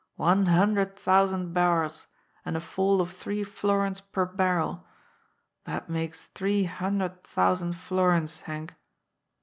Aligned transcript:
"One 0.15 0.47
hundred 0.47 0.95
thou 0.97 1.27
sand 1.27 1.53
barrels, 1.53 2.07
and 2.43 2.57
a 2.57 2.59
fall 2.59 3.01
of 3.01 3.11
three 3.11 3.43
florins 3.43 4.01
per 4.01 4.25
barrel! 4.25 4.83
That 5.65 5.91
makes 5.91 6.25
three 6.33 6.63
hundred 6.63 7.23
thousand 7.23 7.73
florins, 7.73 8.41
Henk." 8.47 8.71